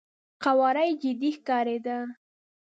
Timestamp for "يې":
0.87-0.93